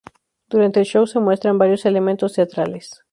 [0.49, 3.03] Durante el "show" se muestran varios elementos teatrales.